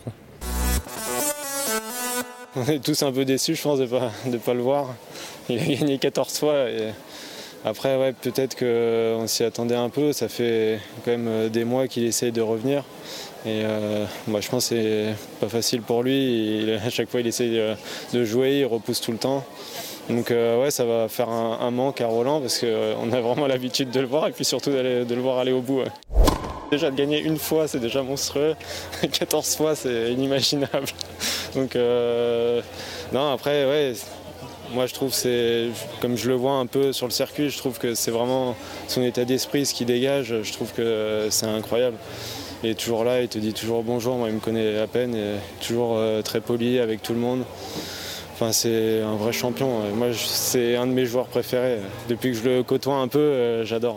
On 2.57 2.65
est 2.65 2.83
tous 2.83 3.03
un 3.03 3.13
peu 3.13 3.25
déçus, 3.25 3.55
je 3.55 3.63
pense, 3.63 3.79
de 3.79 3.85
ne 3.85 3.89
pas, 3.89 4.11
de 4.27 4.37
pas 4.37 4.55
le 4.55 4.63
voir. 4.63 4.95
Il 5.51 5.59
a 5.59 5.65
gagné 5.65 5.99
14 5.99 6.39
fois. 6.39 6.69
Et 6.69 6.91
après, 7.65 7.97
ouais, 7.97 8.13
peut-être 8.13 8.57
qu'on 8.57 9.27
s'y 9.27 9.45
attendait 9.45 9.75
un 9.75 9.89
peu. 9.89 10.13
Ça 10.13 10.29
fait 10.29 10.79
quand 11.05 11.11
même 11.11 11.29
euh, 11.29 11.49
des 11.49 11.65
mois 11.65 11.89
qu'il 11.89 12.05
essaye 12.05 12.33
de 12.33 12.41
revenir. 12.43 12.85
Et 13.47 13.63
euh, 13.65 14.05
bah, 14.27 14.41
je 14.41 14.49
pense 14.49 14.69
que 14.69 14.75
c'est 14.75 15.15
pas 15.41 15.49
facile 15.49 15.83
pour 15.83 16.03
lui. 16.03 16.71
À 16.85 16.91
chaque 16.91 17.09
fois, 17.09 17.21
il 17.21 17.27
essaye 17.27 17.61
de, 18.13 18.25
jouer, 18.25 18.59
il 18.61 18.67
repousse 18.67 19.01
tout 19.01 19.13
le 19.13 19.19
temps. 19.19 19.45
Donc 20.11 20.31
euh, 20.31 20.63
ouais, 20.63 20.71
ça 20.71 20.85
va 20.85 21.09
faire 21.09 21.29
un, 21.29 21.71
manque 21.71 22.01
à 22.01 22.07
Roland 22.07 22.41
parce 22.41 22.59
qu'on 22.59 23.13
a 23.13 23.21
vraiment 23.21 23.47
l'habitude 23.49 23.91
de 23.91 24.01
le 24.01 24.07
voir 24.07 24.27
et 24.27 24.33
puis 24.33 24.45
surtout 24.45 24.71
de 24.71 25.15
le 25.15 25.21
voir 25.21 25.39
aller 25.39 25.53
au 25.53 25.61
bout. 25.61 25.83
Déjà 26.71 26.91
de 26.91 26.97
gagner 26.97 27.21
une 27.21 27.39
fois, 27.39 27.67
c'est 27.67 27.79
déjà 27.79 28.03
monstrueux. 28.03 28.55
14 29.11 29.57
fois, 29.57 29.75
c'est 29.75 30.13
inimaginable. 30.13 30.89
Donc 31.55 31.77
euh, 31.77 32.61
non, 33.13 33.33
après, 33.33 33.65
ouais, 33.67 33.95
moi 34.73 34.87
je 34.87 34.95
trouve 34.95 35.13
c'est 35.13 35.69
comme 36.01 36.17
je 36.17 36.29
le 36.29 36.35
vois 36.35 36.53
un 36.53 36.67
peu 36.67 36.93
sur 36.93 37.07
le 37.07 37.13
circuit, 37.13 37.51
je 37.51 37.59
trouve 37.59 37.79
que 37.79 37.95
c'est 37.95 38.11
vraiment 38.11 38.57
son 38.87 39.03
état 39.03 39.25
d'esprit, 39.25 39.67
ce 39.67 39.75
qui 39.75 39.85
dégage. 39.85 40.35
Je 40.43 40.53
trouve 40.53 40.73
que 40.73 41.29
c'est 41.31 41.47
incroyable. 41.47 41.97
Il 42.65 42.71
est 42.71 42.75
toujours 42.75 43.05
là, 43.05 43.23
il 43.23 43.29
te 43.29 43.39
dit 43.39 43.53
toujours 43.53 43.85
bonjour. 43.85 44.17
Moi, 44.17 44.29
il 44.29 44.35
me 44.35 44.41
connaît 44.41 44.79
à 44.81 44.89
peine, 44.89 45.15
et 45.15 45.37
toujours 45.65 45.95
euh, 45.97 46.23
très 46.23 46.41
poli 46.41 46.81
avec 46.81 47.03
tout 47.03 47.13
le 47.13 47.21
monde. 47.21 47.45
Enfin, 48.35 48.53
c'est 48.53 49.01
un 49.01 49.17
vrai 49.17 49.33
champion. 49.33 49.81
Moi, 49.95 50.09
c'est 50.15 50.77
un 50.77 50.87
de 50.87 50.93
mes 50.93 51.07
joueurs 51.07 51.27
préférés. 51.27 51.79
Depuis 52.09 52.33
que 52.33 52.37
je 52.39 52.49
le 52.49 52.63
côtoie 52.63 52.97
un 52.97 53.09
peu, 53.09 53.19
euh, 53.19 53.65
j'adore. 53.65 53.97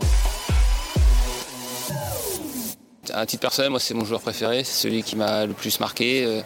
À 3.13 3.25
titre 3.25 3.41
personnel, 3.41 3.71
moi 3.71 3.79
c'est 3.79 3.93
mon 3.93 4.05
joueur 4.05 4.21
préféré, 4.21 4.63
c'est 4.63 4.87
celui 4.87 5.03
qui 5.03 5.15
m'a 5.15 5.45
le 5.45 5.53
plus 5.53 5.79
marqué. 5.79 6.25
Euh, 6.25 6.41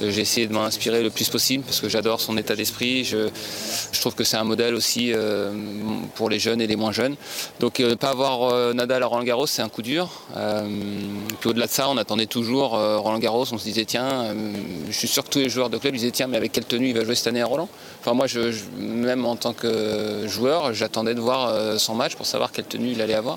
j'ai 0.00 0.20
essayé 0.20 0.46
de 0.46 0.52
m'inspirer 0.52 1.02
le 1.02 1.10
plus 1.10 1.28
possible 1.28 1.64
parce 1.64 1.80
que 1.80 1.88
j'adore 1.88 2.20
son 2.20 2.36
état 2.36 2.54
d'esprit. 2.54 3.04
Je, 3.04 3.28
trouve 4.00 4.14
que 4.14 4.22
c'est 4.22 4.36
un 4.36 4.44
modèle 4.44 4.74
aussi 4.74 5.12
euh, 5.12 5.52
pour 6.14 6.30
les 6.30 6.38
jeunes 6.38 6.60
et 6.60 6.68
les 6.68 6.76
moins 6.76 6.92
jeunes. 6.92 7.16
Donc 7.58 7.80
ne 7.80 7.94
pas 7.94 8.10
avoir 8.10 8.74
Nadal 8.74 9.02
à 9.02 9.06
Roland 9.06 9.24
Garros, 9.24 9.48
c'est 9.48 9.62
un 9.62 9.68
coup 9.68 9.82
dur. 9.82 10.08
puis 11.40 11.50
au-delà 11.50 11.66
de 11.66 11.72
ça, 11.72 11.88
on 11.88 11.96
attendait 11.96 12.26
toujours 12.26 12.70
Roland 12.70 13.18
Garros. 13.18 13.46
On 13.50 13.58
se 13.58 13.64
disait 13.64 13.84
tiens, 13.84 14.34
je 14.88 14.96
suis 14.96 15.08
sûr 15.08 15.24
que 15.24 15.30
tous 15.30 15.40
les 15.40 15.48
joueurs 15.48 15.68
de 15.68 15.78
club 15.78 15.94
disaient 15.94 16.12
tiens, 16.12 16.28
mais 16.28 16.36
avec 16.36 16.52
quelle 16.52 16.64
tenue 16.64 16.90
il 16.90 16.94
va 16.94 17.04
jouer 17.04 17.16
cette 17.16 17.26
année 17.26 17.42
à 17.42 17.46
Roland? 17.46 17.68
Enfin 18.00 18.14
moi, 18.14 18.26
même 18.78 19.26
en 19.26 19.34
tant 19.34 19.52
que 19.52 20.28
joueur, 20.28 20.74
j'attendais 20.74 21.14
de 21.14 21.20
voir 21.20 21.80
son 21.80 21.96
match 21.96 22.14
pour 22.14 22.26
savoir 22.26 22.52
quelle 22.52 22.66
tenue 22.66 22.92
il 22.92 23.02
allait 23.02 23.14
avoir. 23.14 23.36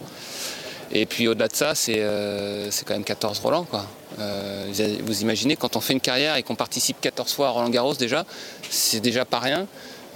Et 0.94 1.06
puis 1.06 1.28
au-delà 1.28 1.48
de 1.48 1.56
ça, 1.56 1.74
c'est 1.76 1.98
euh, 1.98 2.70
quand 2.86 2.94
même 2.94 3.04
14 3.04 3.40
Roland. 3.40 3.64
Quoi. 3.64 3.86
Euh, 4.20 4.72
vous 5.04 5.22
imaginez, 5.22 5.56
quand 5.56 5.76
on 5.76 5.82
fait 5.82 5.94
une 5.94 6.02
carrière 6.02 6.36
et 6.36 6.44
qu'on 6.44 6.56
participe 6.56 7.00
14 7.00 7.34
fois 7.34 7.48
à 7.48 7.50
Roland 7.52 7.70
Garros 7.70 7.96
déjà, 7.96 8.26
c'est 8.70 9.00
déjà 9.00 9.26
pas 9.26 9.40
rien. 9.40 9.68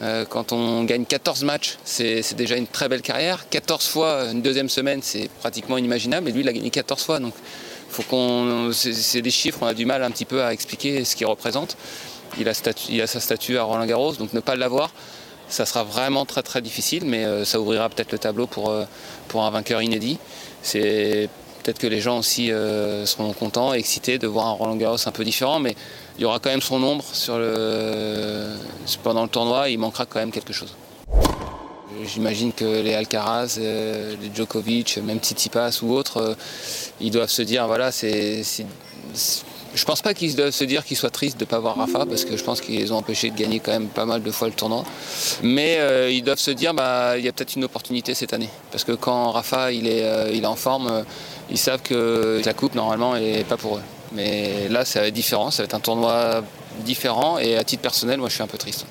Euh, 0.02 0.26
quand 0.26 0.52
on 0.52 0.84
gagne 0.84 1.06
14 1.06 1.44
matchs, 1.46 1.78
c'est 1.86 2.34
déjà 2.36 2.58
une 2.58 2.68
très 2.68 2.90
belle 2.90 3.02
carrière. 3.02 3.48
14 3.50 3.88
fois 3.88 4.26
une 4.32 4.42
deuxième 4.42 4.68
semaine, 4.68 5.00
c'est 5.02 5.30
pratiquement 5.40 5.78
inimaginable. 5.78 6.28
Et 6.30 6.32
lui, 6.34 6.42
il 6.42 6.50
a 6.50 6.54
gagné 6.54 6.70
14 6.70 7.04
fois. 7.04 7.20
Donc 7.20 7.34
faut 7.90 8.04
qu'on, 8.04 8.72
c'est 8.74 9.22
des 9.22 9.32
chiffres, 9.32 9.60
on 9.62 9.68
a 9.68 9.74
du 9.74 9.86
mal 9.86 10.04
un 10.04 10.12
petit 10.12 10.26
peu 10.26 10.44
à 10.44 10.52
expliquer 10.52 11.06
ce 11.06 11.16
qu'il 11.16 11.28
représente. 11.28 11.78
Il 12.38 12.50
a, 12.50 12.54
il 12.90 13.02
a 13.02 13.08
sa 13.08 13.22
statue 13.22 13.58
à 13.58 13.64
Roland 13.64 13.86
Garros, 13.86 14.14
donc 14.14 14.34
ne 14.34 14.42
pas 14.42 14.56
l'avoir, 14.56 14.92
ça 15.48 15.66
sera 15.66 15.84
vraiment 15.84 16.26
très 16.26 16.44
très 16.44 16.62
difficile, 16.62 17.06
mais 17.06 17.46
ça 17.46 17.60
ouvrira 17.60 17.90
peut-être 17.90 18.12
le 18.12 18.20
tableau 18.20 18.48
pour, 18.48 18.74
pour 19.28 19.44
un 19.44 19.52
vainqueur 19.52 19.82
inédit 19.82 20.18
c'est 20.66 21.30
peut-être 21.62 21.78
que 21.78 21.88
les 21.88 22.02
gens 22.02 22.18
aussi 22.18 22.52
euh, 22.52 23.06
seront 23.06 23.32
contents 23.34 23.74
et 23.74 23.78
excités 23.78 24.18
de 24.18 24.26
voir 24.26 24.48
un 24.48 24.52
Roland 24.52 24.76
Garros 24.76 24.98
un 25.06 25.12
peu 25.12 25.24
différent, 25.24 25.60
mais 25.60 25.76
il 26.18 26.24
y 26.24 26.26
aura 26.26 26.40
quand 26.40 26.50
même 26.50 26.62
son 26.62 26.82
ombre 26.82 27.06
sur 27.14 27.36
pendant 29.04 29.24
le 29.24 29.30
tournoi, 29.30 29.70
il 29.70 29.78
manquera 29.78 30.06
quand 30.08 30.20
même 30.20 30.32
quelque 30.32 30.54
chose. 30.54 30.74
J'imagine 32.04 32.52
que 32.52 32.82
les 32.82 32.94
Alcaraz, 32.94 33.58
euh, 33.60 34.16
les 34.22 34.32
Djokovic, 34.36 34.98
même 34.98 35.20
Tsitsipas 35.20 35.80
ou 35.84 35.94
autres, 35.94 36.18
euh, 36.18 36.34
ils 37.00 37.12
doivent 37.12 37.30
se 37.30 37.44
dire 37.44 37.68
voilà, 37.68 37.92
c'est 37.92 38.44
je 39.76 39.86
pense 39.86 40.02
pas 40.02 40.14
qu'ils 40.14 40.36
doivent 40.36 40.52
se 40.52 40.64
dire 40.64 40.86
qu'ils 40.86 40.98
soient 40.98 41.10
tristes 41.10 41.38
de 41.38 41.44
ne 41.44 41.50
pas 41.50 41.60
voir 41.60 41.76
Rafa, 41.76 42.06
parce 42.06 42.26
que 42.26 42.38
je 42.38 42.44
pense 42.44 42.62
qu'ils 42.62 42.80
les 42.80 42.92
ont 42.92 42.98
empêchés 42.98 43.30
de 43.30 43.38
gagner 43.38 43.60
quand 43.60 43.72
même 43.72 43.88
pas 43.88 44.06
mal 44.06 44.24
de 44.24 44.32
fois 44.32 44.48
le 44.48 44.54
tournoi. 44.54 44.84
Mais 45.44 45.78
euh, 45.80 46.10
ils 46.10 46.24
doivent 46.24 46.40
se 46.40 46.52
dire 46.52 46.74
bah 46.74 47.18
il 47.18 47.26
y 47.26 47.28
a 47.28 47.32
peut-être 47.34 47.56
une 47.56 47.66
opportunité 47.66 48.14
cette 48.14 48.34
année. 48.34 48.50
Parce 48.72 48.84
que 48.84 48.94
quand 48.94 49.32
Rafa 49.32 49.72
il 49.72 49.88
est, 49.88 50.04
euh, 50.04 50.32
il 50.34 50.44
est 50.44 50.48
en 50.48 50.56
forme, 50.56 50.88
euh, 50.88 51.04
ils 51.50 51.58
savent 51.58 51.82
que 51.82 52.42
la 52.44 52.54
coupe 52.54 52.76
normalement 52.76 53.16
n'est 53.16 53.44
pas 53.44 53.58
pour 53.58 53.78
eux. 53.78 53.84
Mais 54.14 54.70
là 54.70 54.86
ça 54.86 55.02
va 55.02 55.08
être 55.08 55.14
différent, 55.14 55.52
ça 55.52 55.64
va 55.64 55.66
être 55.66 55.76
un 55.76 55.80
tournoi 55.80 56.44
différent 56.86 57.38
et 57.38 57.58
à 57.58 57.64
titre 57.64 57.82
personnel 57.82 58.20
moi 58.20 58.30
je 58.30 58.36
suis 58.36 58.44
un 58.44 58.48
peu 58.48 58.58
triste. 58.58 58.86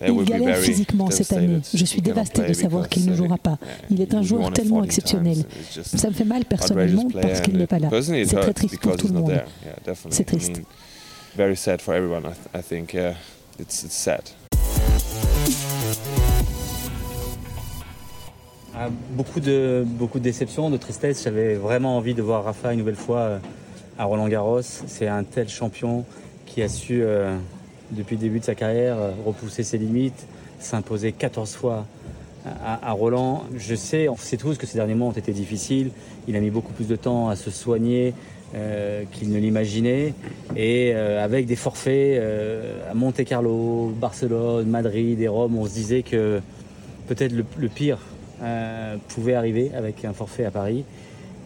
Il 0.00 0.24
galère 0.24 0.56
physiquement 0.58 1.10
cette 1.10 1.32
année. 1.32 1.60
Je 1.74 1.84
suis 1.84 2.00
dévasté 2.00 2.42
de 2.42 2.52
savoir 2.52 2.88
qu'il 2.88 3.06
ne 3.06 3.14
jouera 3.14 3.38
pas. 3.38 3.58
Il 3.90 4.00
est 4.00 4.14
un 4.14 4.22
joueur 4.22 4.52
tellement 4.52 4.84
exceptionnel. 4.84 5.44
Ça 5.82 6.08
me 6.08 6.14
fait 6.14 6.24
mal 6.24 6.44
personnellement 6.44 7.08
parce 7.10 7.40
qu'il 7.40 7.56
n'est 7.56 7.66
pas 7.66 7.78
là. 7.78 7.88
C'est 8.02 8.36
très 8.36 8.52
triste 8.52 8.80
pour 8.80 8.96
tout 8.96 9.08
le 9.08 9.14
monde. 9.14 9.42
C'est 10.10 10.24
triste. 10.24 10.62
beaucoup 19.10 19.40
de 19.40 19.84
beaucoup 19.86 20.18
de 20.18 20.24
déception, 20.24 20.70
de 20.70 20.76
tristesse. 20.76 21.24
J'avais 21.24 21.54
vraiment 21.54 21.96
envie 21.96 22.14
de 22.14 22.22
voir 22.22 22.44
Rafa 22.44 22.72
une 22.72 22.80
nouvelle 22.80 22.96
fois 22.96 23.18
euh, 23.18 23.38
à 23.98 24.04
Roland 24.04 24.28
Garros. 24.28 24.62
C'est 24.62 25.08
un 25.08 25.24
tel 25.24 25.48
champion 25.48 26.04
qui 26.44 26.62
a 26.62 26.68
su 26.68 27.02
euh, 27.02 27.36
depuis 27.90 28.16
le 28.16 28.20
début 28.20 28.40
de 28.40 28.44
sa 28.44 28.54
carrière, 28.54 28.96
euh, 28.98 29.12
repousser 29.24 29.62
ses 29.62 29.78
limites, 29.78 30.26
s'imposer 30.58 31.12
14 31.12 31.54
fois 31.54 31.86
à, 32.64 32.92
Roland. 32.92 33.42
Je 33.56 33.74
sais, 33.74 34.08
on 34.08 34.16
sait 34.16 34.36
tous 34.36 34.56
que 34.56 34.66
ces 34.66 34.78
derniers 34.78 34.94
mois 34.94 35.08
ont 35.08 35.12
été 35.12 35.32
difficiles. 35.32 35.90
Il 36.28 36.36
a 36.36 36.40
mis 36.40 36.50
beaucoup 36.50 36.72
plus 36.72 36.86
de 36.86 36.94
temps 36.94 37.28
à 37.28 37.34
se 37.34 37.50
soigner 37.50 38.14
euh, 38.54 39.02
qu'il 39.10 39.30
ne 39.30 39.38
l'imaginait. 39.38 40.14
Et 40.54 40.92
euh, 40.94 41.24
avec 41.24 41.46
des 41.46 41.56
forfaits 41.56 42.22
à 42.88 42.94
Monte 42.94 43.24
Carlo, 43.24 43.92
Barcelone, 44.00 44.68
Madrid 44.68 45.20
et 45.20 45.26
Rome, 45.26 45.58
on 45.58 45.66
se 45.66 45.74
disait 45.74 46.04
que 46.04 46.40
peut-être 47.08 47.32
le, 47.32 47.68
pire 47.68 47.98
pouvait 49.08 49.34
arriver 49.34 49.72
avec 49.74 50.04
un 50.04 50.12
forfait 50.12 50.44
à 50.44 50.52
Paris. 50.52 50.84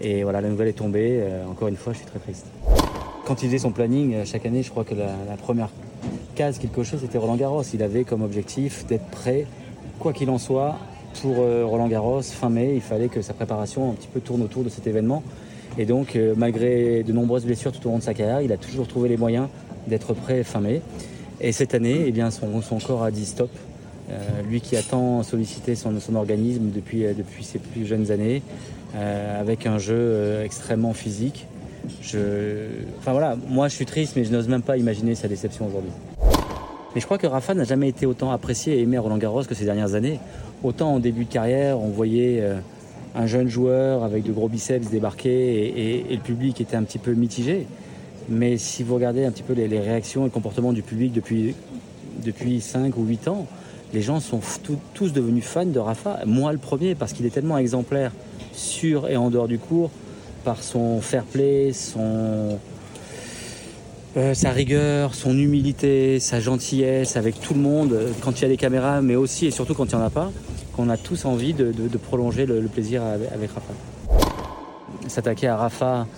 Et 0.02 0.22
voilà, 0.22 0.42
la 0.42 0.50
nouvelle 0.50 0.68
est 0.68 0.74
tombée. 0.74 1.22
encore 1.50 1.68
une 1.68 1.76
fois, 1.76 1.94
je 1.94 1.98
suis 1.98 2.06
très 2.06 2.18
triste. 2.18 2.44
Quand 3.26 3.42
il 3.42 3.46
faisait 3.46 3.58
son 3.58 3.72
planning, 3.72 4.22
chaque 4.26 4.44
année, 4.44 4.62
je 4.62 4.68
crois 4.68 4.84
que 4.84 4.94
la 4.94 5.36
première 5.38 5.70
case 6.40 6.58
quelque 6.58 6.82
chose, 6.84 7.00
c'était 7.02 7.18
Roland 7.18 7.36
Garros. 7.36 7.62
Il 7.74 7.82
avait 7.82 8.04
comme 8.04 8.22
objectif 8.22 8.86
d'être 8.86 9.04
prêt, 9.10 9.44
quoi 9.98 10.14
qu'il 10.14 10.30
en 10.30 10.38
soit, 10.38 10.78
pour 11.20 11.36
euh, 11.38 11.66
Roland 11.66 11.86
Garros 11.86 12.22
fin 12.22 12.48
mai. 12.48 12.72
Il 12.74 12.80
fallait 12.80 13.08
que 13.08 13.20
sa 13.20 13.34
préparation 13.34 13.90
un 13.90 13.92
petit 13.92 14.08
peu 14.08 14.20
tourne 14.20 14.40
autour 14.40 14.64
de 14.64 14.70
cet 14.70 14.86
événement. 14.86 15.22
Et 15.76 15.84
donc, 15.84 16.16
euh, 16.16 16.32
malgré 16.34 17.02
de 17.02 17.12
nombreuses 17.12 17.44
blessures 17.44 17.72
tout 17.72 17.86
au 17.86 17.90
long 17.90 17.98
de 17.98 18.02
sa 18.02 18.14
carrière, 18.14 18.40
il 18.40 18.52
a 18.52 18.56
toujours 18.56 18.88
trouvé 18.88 19.10
les 19.10 19.18
moyens 19.18 19.48
d'être 19.86 20.14
prêt 20.14 20.42
fin 20.42 20.60
mai. 20.60 20.80
Et 21.42 21.52
cette 21.52 21.74
année, 21.74 22.04
eh 22.06 22.10
bien, 22.10 22.30
son, 22.30 22.78
corps 22.78 23.02
a 23.02 23.10
dit 23.10 23.26
stop. 23.26 23.50
Euh, 24.08 24.42
lui 24.48 24.62
qui 24.62 24.76
a 24.78 24.82
tant 24.82 25.22
sollicité 25.22 25.74
son, 25.74 25.94
organisme 26.14 26.70
depuis, 26.74 27.02
depuis 27.02 27.44
ses 27.44 27.58
plus 27.58 27.84
jeunes 27.84 28.10
années, 28.10 28.40
avec 28.94 29.66
un 29.66 29.76
jeu 29.76 30.40
extrêmement 30.42 30.94
physique. 30.94 31.46
Enfin 32.98 33.12
voilà, 33.12 33.36
moi 33.48 33.68
je 33.68 33.74
suis 33.74 33.86
triste, 33.86 34.14
mais 34.16 34.24
je 34.24 34.32
n'ose 34.32 34.48
même 34.48 34.62
pas 34.62 34.78
imaginer 34.78 35.14
sa 35.14 35.28
déception 35.28 35.68
aujourd'hui. 35.68 35.92
Mais 36.94 37.00
je 37.00 37.06
crois 37.06 37.18
que 37.18 37.26
Rafa 37.26 37.54
n'a 37.54 37.64
jamais 37.64 37.88
été 37.88 38.04
autant 38.04 38.32
apprécié 38.32 38.78
et 38.78 38.82
aimé 38.82 38.96
à 38.96 39.00
Roland 39.00 39.18
Garros 39.18 39.44
que 39.44 39.54
ces 39.54 39.64
dernières 39.64 39.94
années. 39.94 40.18
Autant 40.64 40.94
en 40.94 40.98
début 40.98 41.24
de 41.24 41.32
carrière, 41.32 41.78
on 41.80 41.88
voyait 41.88 42.40
euh, 42.40 42.56
un 43.14 43.26
jeune 43.26 43.48
joueur 43.48 44.02
avec 44.02 44.24
de 44.24 44.32
gros 44.32 44.48
biceps 44.48 44.90
débarquer 44.90 45.30
et, 45.30 46.14
le 46.14 46.20
public 46.20 46.60
était 46.60 46.76
un 46.76 46.82
petit 46.82 46.98
peu 46.98 47.12
mitigé. 47.12 47.66
Mais 48.28 48.58
si 48.58 48.82
vous 48.82 48.94
regardez 48.94 49.24
un 49.24 49.30
petit 49.30 49.44
peu 49.44 49.52
les, 49.52 49.66
réactions 49.78 50.22
et 50.22 50.24
le 50.24 50.30
comportement 50.30 50.72
du 50.72 50.82
public 50.82 51.12
depuis, 51.12 51.54
depuis 52.24 52.60
5 52.60 52.96
ou 52.96 53.04
8 53.04 53.28
ans, 53.28 53.46
les 53.94 54.02
gens 54.02 54.20
sont 54.20 54.40
tous 54.94 55.12
devenus 55.12 55.44
fans 55.44 55.66
de 55.66 55.78
Rafa. 55.78 56.20
Moi 56.26 56.52
le 56.52 56.58
premier, 56.58 56.96
parce 56.96 57.12
qu'il 57.12 57.24
est 57.24 57.30
tellement 57.30 57.58
exemplaire 57.58 58.12
sur 58.52 59.08
et 59.08 59.16
en 59.16 59.30
dehors 59.30 59.48
du 59.48 59.58
cours, 59.58 59.90
par 60.44 60.62
son 60.62 61.00
fair 61.00 61.24
play, 61.24 61.72
son, 61.72 62.58
euh, 64.16 64.34
sa 64.34 64.50
rigueur, 64.50 65.14
son 65.14 65.38
humilité, 65.38 66.18
sa 66.18 66.40
gentillesse 66.40 67.16
avec 67.16 67.40
tout 67.40 67.54
le 67.54 67.60
monde, 67.60 67.92
euh, 67.92 68.10
quand 68.20 68.40
il 68.40 68.42
y 68.42 68.44
a 68.44 68.48
des 68.48 68.56
caméras, 68.56 69.02
mais 69.02 69.14
aussi 69.14 69.46
et 69.46 69.52
surtout 69.52 69.74
quand 69.74 69.84
il 69.84 69.94
n'y 69.94 70.02
en 70.02 70.04
a 70.04 70.10
pas, 70.10 70.32
qu'on 70.74 70.88
a 70.88 70.96
tous 70.96 71.26
envie 71.26 71.54
de, 71.54 71.72
prolonger 71.96 72.44
le, 72.44 72.60
plaisir 72.62 73.02
avec, 73.04 73.50
Rafa. 73.52 73.72
S'attaquer 75.06 75.46
à 75.46 75.56
Rafa 75.56 76.08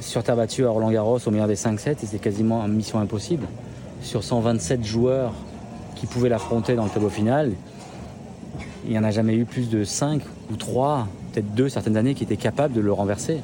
sur 0.00 0.22
terre 0.22 0.36
battue 0.36 0.66
à 0.66 0.70
Roland 0.70 0.90
Garros 0.92 1.18
au 1.26 1.30
meilleur 1.32 1.48
des 1.48 1.56
5-7, 1.56 1.96
c'était 1.98 2.18
quasiment 2.18 2.64
une 2.64 2.74
mission 2.74 3.00
impossible. 3.00 3.46
Sur 4.02 4.22
127 4.22 4.84
joueurs 4.84 5.32
qui 5.96 6.06
pouvaient 6.06 6.28
l'affronter 6.28 6.76
dans 6.76 6.84
le 6.84 6.90
tableau 6.90 7.08
final, 7.08 7.52
il 8.84 8.92
n'y 8.92 8.98
en 8.98 9.04
a 9.04 9.10
jamais 9.10 9.34
eu 9.34 9.46
plus 9.46 9.68
de 9.68 9.82
5 9.82 10.22
ou 10.52 10.56
3, 10.56 11.08
peut-être 11.32 11.54
2 11.54 11.68
certaines 11.70 11.96
années, 11.96 12.14
qui 12.14 12.22
étaient 12.22 12.36
capables 12.36 12.74
de 12.74 12.80
le 12.80 12.92
renverser. 12.92 13.40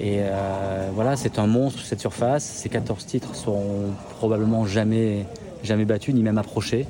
Et 0.00 0.18
euh, 0.20 0.90
voilà, 0.94 1.16
c'est 1.16 1.38
un 1.38 1.46
monstre 1.46 1.82
cette 1.84 2.00
surface. 2.00 2.44
Ces 2.44 2.68
14 2.68 3.06
titres 3.06 3.34
seront 3.34 3.92
probablement 4.18 4.66
jamais, 4.66 5.24
jamais 5.62 5.84
battus, 5.84 6.14
ni 6.14 6.22
même 6.22 6.38
approchés. 6.38 6.86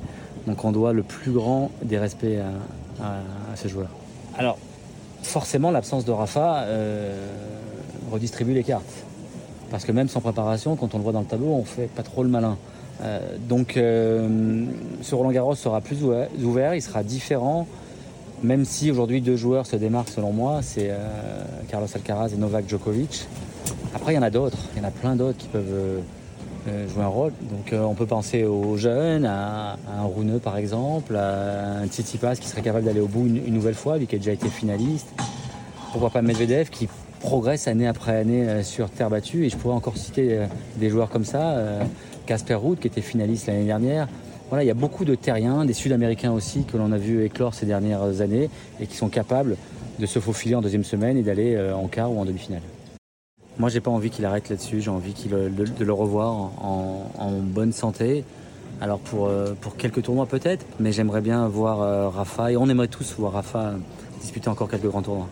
Donc 0.47 0.63
on 0.65 0.71
doit 0.71 0.93
le 0.93 1.03
plus 1.03 1.31
grand 1.31 1.71
des 1.83 1.97
respects 1.97 2.39
à, 3.01 3.55
ce 3.55 3.67
joueur. 3.67 3.89
Alors, 4.37 4.57
forcément, 5.21 5.71
l'absence 5.71 6.05
de 6.05 6.11
Rafa 6.11 6.63
euh, 6.63 7.27
redistribue 8.11 8.53
les 8.53 8.63
cartes. 8.63 8.83
Parce 9.71 9.85
que 9.85 9.91
même 9.91 10.07
sans 10.07 10.21
préparation, 10.21 10.75
quand 10.75 10.93
on 10.93 10.97
le 10.97 11.03
voit 11.03 11.13
dans 11.13 11.21
le 11.21 11.25
tableau, 11.25 11.47
on 11.47 11.63
fait 11.63 11.87
pas 11.87 12.03
trop 12.03 12.23
le 12.23 12.29
malin. 12.29 12.57
Euh, 13.01 13.19
donc, 13.49 13.73
ce 13.75 15.15
Roland 15.15 15.31
Garros 15.31 15.55
sera 15.55 15.81
plus 15.81 15.97
ouvert, 16.03 16.75
il 16.75 16.81
sera 16.81 17.03
différent. 17.03 17.67
Même 18.45 18.63
si 18.63 18.91
aujourd'hui 18.91 19.21
deux 19.21 19.37
joueurs 19.37 19.65
se 19.65 19.75
démarquent 19.75 20.09
selon 20.09 20.31
moi, 20.31 20.59
c'est 20.61 20.91
euh, 20.91 21.43
Carlos 21.67 21.87
Alcaraz 21.95 22.29
et 22.31 22.37
Novak 22.37 22.69
Djokovic. 22.69 23.25
Après, 23.95 24.13
il 24.13 24.15
y 24.17 24.19
en 24.19 24.21
a 24.21 24.29
d'autres, 24.29 24.59
il 24.75 24.83
y 24.83 24.85
en 24.85 24.87
a 24.87 24.91
plein 24.91 25.15
d'autres 25.15 25.39
qui 25.39 25.47
peuvent 25.47 25.63
euh, 25.67 25.99
euh, 26.67 26.87
jouer 26.87 27.03
un 27.03 27.07
rôle. 27.07 27.31
Donc 27.49 27.73
on 27.73 27.95
peut 27.95 28.05
penser 28.05 28.43
aux 28.43 28.77
jeunes, 28.77 29.25
à, 29.25 29.77
un 29.97 30.03
Rouneux 30.03 30.37
par 30.37 30.57
exemple, 30.57 31.15
à 31.15 31.79
un 31.79 31.87
Tsitsipas 31.87 32.35
qui 32.35 32.47
serait 32.47 32.61
capable 32.61 32.85
d'aller 32.85 32.99
au 32.99 33.07
bout 33.07 33.25
une, 33.25 33.51
nouvelle 33.51 33.73
fois, 33.73 33.97
lui 33.97 34.05
qui 34.05 34.15
a 34.15 34.19
déjà 34.19 34.33
été 34.33 34.47
finaliste. 34.47 35.07
Pourquoi 35.91 36.11
pas 36.11 36.21
Medvedev 36.21 36.69
qui 36.69 36.87
progresse 37.21 37.67
année 37.67 37.87
après 37.87 38.15
année 38.15 38.61
sur 38.61 38.91
terre 38.91 39.09
battue. 39.09 39.45
Et 39.45 39.49
je 39.49 39.57
pourrais 39.57 39.73
encore 39.73 39.97
citer 39.97 40.45
des 40.77 40.89
joueurs 40.91 41.09
comme 41.09 41.25
ça. 41.25 41.55
Casper 42.27 42.55
Ruud 42.55 42.77
qui 42.77 42.87
était 42.87 43.01
finaliste 43.01 43.47
l'année 43.47 43.65
dernière. 43.65 44.07
Voilà, 44.49 44.63
il 44.63 44.67
y 44.67 44.71
a 44.71 44.75
beaucoup 44.75 45.05
de 45.05 45.15
terriens, 45.15 45.65
des 45.65 45.73
Sud-Américains 45.73 46.31
aussi, 46.31 46.65
que 46.65 46.77
l'on 46.77 46.91
a 46.91 46.97
vu 46.97 47.23
éclore 47.23 47.55
ces 47.55 47.65
dernières 47.65 48.21
années 48.21 48.49
et 48.79 48.85
qui 48.85 48.95
sont 48.95 49.09
capables 49.09 49.57
de 49.99 50.05
se 50.05 50.19
faufiler 50.19 50.55
en 50.55 50.61
deuxième 50.61 50.83
semaine 50.83 51.17
et 51.17 51.23
d'aller 51.23 51.55
euh, 51.55 51.75
en 51.75 51.87
quart 51.87 52.11
ou 52.11 52.19
en 52.19 52.25
demi-finale. 52.25 52.61
Moi, 53.57 53.69
j'ai 53.69 53.79
pas 53.79 53.89
envie 53.89 54.09
qu'il 54.09 54.25
arrête 54.25 54.49
là-dessus. 54.49 54.81
J'ai 54.81 54.89
envie 54.89 55.13
qu'il, 55.13 55.31
de, 55.31 55.83
le 55.83 55.93
revoir 55.93 56.31
en, 56.33 57.31
bonne 57.41 57.71
santé. 57.71 58.23
Alors 58.81 58.99
pour, 58.99 59.27
euh, 59.27 59.53
pour 59.59 59.77
quelques 59.77 60.03
tournois 60.03 60.25
peut-être, 60.25 60.65
mais 60.81 60.91
j'aimerais 60.91 61.21
bien 61.21 61.47
voir 61.47 61.81
euh, 61.81 62.09
Rafa 62.09 62.51
et 62.51 62.57
on 62.57 62.67
aimerait 62.67 62.89
tous 62.89 63.15
voir 63.17 63.31
Rafa 63.31 63.75
disputer 64.19 64.49
encore 64.49 64.69
quelques 64.69 64.87
grands 64.87 65.01
tournois. 65.01 65.29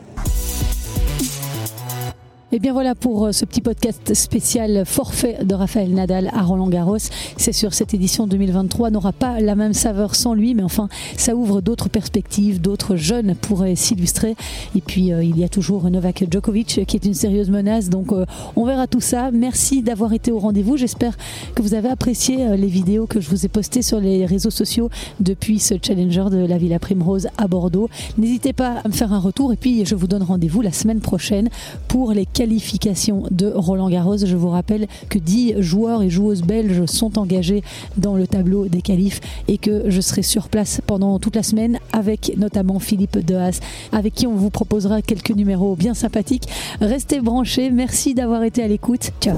Et 2.56 2.60
bien 2.60 2.72
voilà 2.72 2.94
pour 2.94 3.26
euh, 3.26 3.32
ce 3.32 3.46
petit 3.46 3.62
podcast 3.62 4.14
spécial 4.14 4.86
forfait 4.86 5.40
de 5.44 5.56
Raphaël 5.56 5.92
Nadal 5.92 6.30
à 6.34 6.44
Roland 6.44 6.68
Garros. 6.68 7.00
C'est 7.36 7.52
sûr, 7.52 7.74
cette 7.74 7.96
édition 7.96 8.28
2023 8.28 8.92
n'aura 8.92 9.12
pas 9.12 9.40
la 9.40 9.56
même 9.56 9.74
saveur 9.74 10.14
sans 10.14 10.36
lui, 10.36 10.54
mais 10.54 10.62
enfin, 10.62 10.88
ça 11.18 11.36
ouvre 11.36 11.62
d'autres 11.62 11.90
perspectives, 11.90 12.62
d'autres 12.62 12.96
jeunes 12.96 13.34
pourraient 13.34 13.76
s'illustrer. 13.76 14.36
Et 14.76 14.82
puis, 14.82 15.12
euh, 15.12 15.24
il 15.24 15.40
y 15.40 15.44
a 15.44 15.50
toujours 15.50 15.90
Novak 15.90 16.26
Djokovic 16.30 16.86
qui 16.86 16.96
est 16.96 17.06
une 17.06 17.16
sérieuse 17.16 17.50
menace. 17.50 17.90
Donc, 17.90 18.12
euh, 18.12 18.24
on 18.56 18.66
verra 18.66 18.86
tout 18.86 19.02
ça. 19.02 19.32
Merci 19.32 19.82
d'avoir 19.82 20.14
été 20.14 20.32
au 20.32 20.38
rendez-vous. 20.38 20.78
J'espère 20.78 21.18
que 21.56 21.64
vous 21.64 21.74
avez 21.74 21.90
apprécié 21.90 22.56
les 22.56 22.68
vidéos 22.68 23.08
que 23.08 23.20
je 23.20 23.32
vous 23.32 23.48
ai 23.48 23.50
postées 23.50 23.82
sur 23.82 24.00
les 24.00 24.28
réseaux 24.28 24.52
sociaux 24.52 24.92
depuis 25.20 25.58
ce 25.58 25.74
Challenger 25.82 26.26
de 26.30 26.46
la 26.46 26.60
Villa 26.60 26.78
Primrose 26.78 27.30
à 27.36 27.48
Bordeaux. 27.48 27.90
N'hésitez 28.20 28.54
pas 28.54 28.82
à 28.84 28.88
me 28.88 28.94
faire 28.94 29.12
un 29.12 29.20
retour 29.20 29.54
et 29.54 29.58
puis 29.58 29.88
je 29.88 29.96
vous 29.96 30.06
donne 30.06 30.22
rendez-vous 30.22 30.62
la 30.62 30.72
semaine 30.72 31.00
prochaine 31.00 31.50
pour 31.88 32.12
les 32.12 32.28
de 32.46 33.52
Roland 33.54 33.90
Garros. 33.90 34.18
Je 34.18 34.36
vous 34.36 34.50
rappelle 34.50 34.88
que 35.10 35.20
10 35.20 35.56
joueurs 35.60 36.02
et 36.04 36.10
joueuses 36.10 36.42
belges 36.42 36.86
sont 36.86 37.18
engagés 37.18 37.64
dans 37.98 38.16
le 38.16 38.28
tableau 38.28 38.68
des 38.68 38.82
qualifs 38.82 39.22
et 39.48 39.58
que 39.58 39.90
je 39.90 40.02
serai 40.02 40.22
sur 40.22 40.50
place 40.50 40.82
pendant 40.86 41.20
toute 41.20 41.36
la 41.36 41.44
semaine 41.44 41.80
avec 41.92 42.34
notamment 42.38 42.80
Philippe 42.80 43.18
Dehaas, 43.20 43.60
avec 43.92 44.14
qui 44.14 44.28
on 44.28 44.36
vous 44.36 44.50
proposera 44.50 45.02
quelques 45.02 45.32
numéros 45.32 45.76
bien 45.76 45.94
sympathiques. 45.94 46.48
Restez 46.82 47.20
branchés. 47.22 47.70
Merci 47.72 48.14
d'avoir 48.14 48.44
été 48.44 48.64
à 48.64 48.68
l'écoute. 48.68 49.12
Ciao. 49.22 49.36